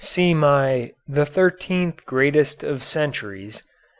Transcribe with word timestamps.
(See 0.03 0.33
my 0.33 0.93
"The 1.07 1.27
Thirteenth 1.27 2.07
Greatest 2.07 2.63
of 2.63 2.83
Centuries," 2.83 3.57
N. 3.57 3.61